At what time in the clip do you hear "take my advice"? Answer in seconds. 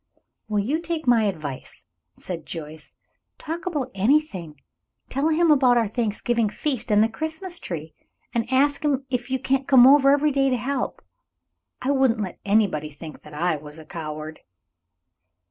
0.81-1.83